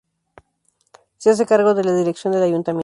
Se 1.19 1.29
hace 1.29 1.45
cargo 1.45 1.75
de 1.75 1.83
la 1.83 1.93
dirección 1.93 2.33
del 2.33 2.41
Ayuntamiento. 2.41 2.79